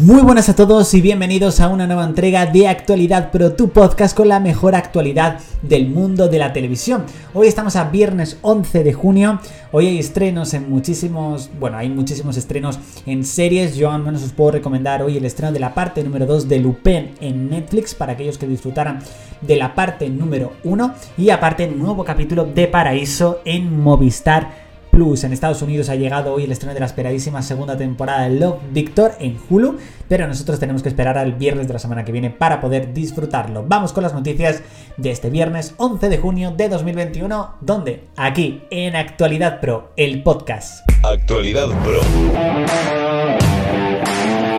[0.00, 4.16] Muy buenas a todos y bienvenidos a una nueva entrega de Actualidad Pro, tu podcast
[4.16, 7.02] con la mejor actualidad del mundo de la televisión.
[7.34, 9.40] Hoy estamos a viernes 11 de junio,
[9.72, 14.30] hoy hay estrenos en muchísimos, bueno, hay muchísimos estrenos en series, yo al menos os
[14.30, 18.12] puedo recomendar hoy el estreno de la parte número 2 de Lupin en Netflix para
[18.12, 19.00] aquellos que disfrutaran
[19.40, 24.67] de la parte número 1 y aparte nuevo capítulo de Paraíso en Movistar
[24.98, 28.58] en Estados Unidos ha llegado hoy el estreno de la esperadísima segunda temporada de Love
[28.72, 32.30] Victor en Hulu, pero nosotros tenemos que esperar al viernes de la semana que viene
[32.30, 33.64] para poder disfrutarlo.
[33.64, 34.60] Vamos con las noticias
[34.96, 40.80] de este viernes 11 de junio de 2021, donde aquí en Actualidad Pro, el podcast.
[41.04, 42.00] Actualidad Pro.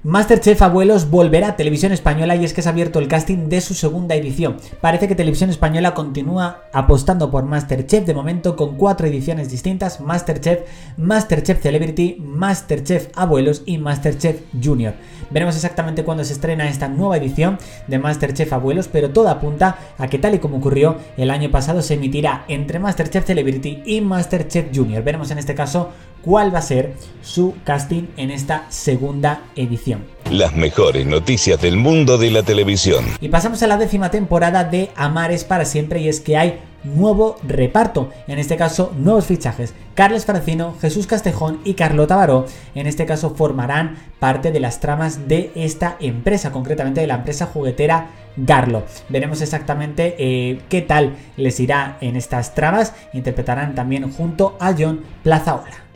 [0.09, 3.61] Masterchef Abuelos volverá a Televisión Española y es que se ha abierto el casting de
[3.61, 4.57] su segunda edición.
[4.81, 10.61] Parece que Televisión Española continúa apostando por Masterchef de momento con cuatro ediciones distintas, Masterchef,
[10.97, 14.95] Masterchef Celebrity, Masterchef Abuelos y Masterchef Junior.
[15.29, 20.07] Veremos exactamente cuándo se estrena esta nueva edición de Masterchef Abuelos, pero todo apunta a
[20.07, 24.75] que tal y como ocurrió el año pasado se emitirá entre Masterchef Celebrity y Masterchef
[24.75, 25.03] Junior.
[25.03, 25.91] Veremos en este caso
[26.23, 30.05] cuál va a ser su casting en esta segunda edición.
[30.31, 33.05] Las mejores noticias del mundo de la televisión.
[33.19, 37.37] Y pasamos a la décima temporada de Amares para siempre y es que hay nuevo
[37.43, 39.73] reparto, en este caso nuevos fichajes.
[39.95, 45.27] Carles Francino, Jesús Castejón y Carlota Baró, en este caso formarán parte de las tramas
[45.27, 48.83] de esta empresa, concretamente de la empresa juguetera Garlo.
[49.09, 52.93] Veremos exactamente eh, qué tal les irá en estas tramas.
[53.13, 55.89] Interpretarán también junto a John Plazaola.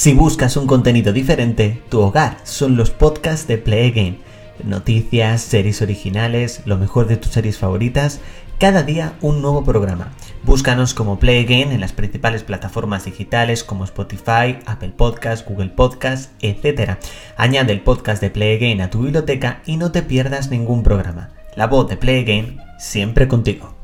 [0.00, 4.16] Si buscas un contenido diferente, tu hogar son los podcasts de Play Game.
[4.64, 8.18] Noticias, series originales, lo mejor de tus series favoritas,
[8.58, 10.08] cada día un nuevo programa.
[10.42, 16.92] Búscanos como Play en las principales plataformas digitales como Spotify, Apple Podcasts, Google Podcasts, etc.
[17.36, 21.28] Añade el podcast de Play a tu biblioteca y no te pierdas ningún programa.
[21.56, 23.74] La voz de Play siempre contigo.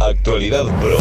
[0.00, 0.98] Actualidad Pro.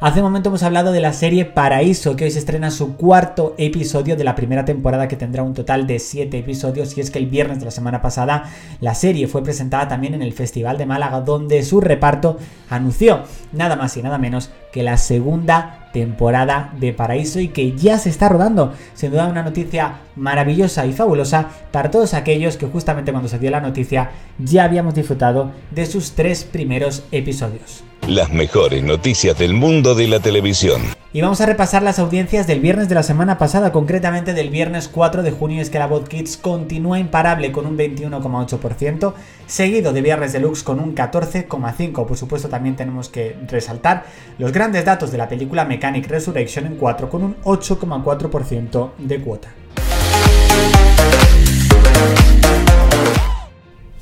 [0.00, 3.54] Hace un momento hemos hablado de la serie Paraíso, que hoy se estrena su cuarto
[3.58, 7.20] episodio de la primera temporada que tendrá un total de 7 episodios y es que
[7.20, 8.50] el viernes de la semana pasada
[8.80, 12.38] la serie fue presentada también en el Festival de Málaga donde su reparto
[12.68, 13.22] anunció
[13.52, 18.10] nada más y nada menos que la segunda temporada de Paraíso y que ya se
[18.10, 18.74] está rodando.
[18.94, 23.50] Sin duda una noticia maravillosa y fabulosa para todos aquellos que justamente cuando se dio
[23.52, 27.84] la noticia ya habíamos disfrutado de sus tres primeros episodios.
[28.08, 30.82] Las mejores noticias del mundo de la televisión.
[31.14, 34.88] Y vamos a repasar las audiencias del viernes de la semana pasada, concretamente del viernes
[34.88, 39.14] 4 de junio, es que la Bot Kids continúa imparable con un 21,8%,
[39.46, 42.06] seguido de Viernes Deluxe con un 14,5%.
[42.06, 44.04] Por supuesto, también tenemos que resaltar
[44.36, 49.48] los grandes datos de la película Mechanic Resurrection en 4 con un 8,4% de cuota.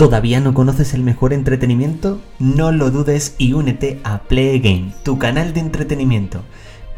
[0.03, 2.21] ¿Todavía no conoces el mejor entretenimiento?
[2.41, 6.43] No lo dudes y únete a Play Game, tu canal de entretenimiento.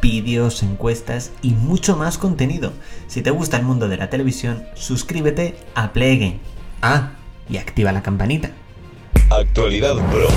[0.00, 2.72] Vídeos, encuestas y mucho más contenido.
[3.06, 6.38] Si te gusta el mundo de la televisión, suscríbete a Play Game.
[6.80, 7.10] Ah,
[7.46, 8.52] y activa la campanita.
[9.28, 10.28] Actualidad Pro.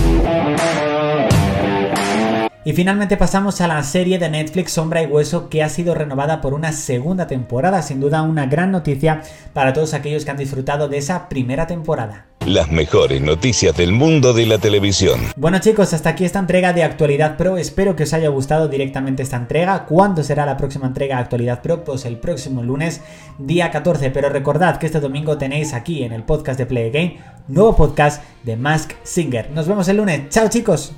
[2.66, 6.42] Y finalmente pasamos a la serie de Netflix Sombra y Hueso que ha sido renovada
[6.42, 9.22] por una segunda temporada, sin duda una gran noticia
[9.54, 14.34] para todos aquellos que han disfrutado de esa primera temporada las mejores noticias del mundo
[14.34, 15.20] de la televisión.
[15.36, 17.58] Bueno chicos, hasta aquí esta entrega de Actualidad Pro.
[17.58, 19.86] Espero que os haya gustado directamente esta entrega.
[19.86, 21.84] ¿Cuándo será la próxima entrega de Actualidad Pro?
[21.84, 23.02] Pues el próximo lunes,
[23.38, 24.12] día 14.
[24.12, 27.18] Pero recordad que este domingo tenéis aquí en el podcast de Play Game
[27.50, 29.52] nuevo podcast de Mask Singer.
[29.52, 30.30] Nos vemos el lunes.
[30.30, 30.94] Chao chicos.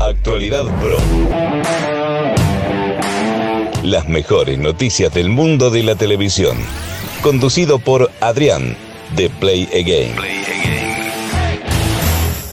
[0.00, 0.96] Actualidad Pro.
[3.82, 6.58] Las mejores noticias del mundo de la televisión.
[7.22, 8.76] Conducido por Adrián
[9.16, 10.69] de Play Again.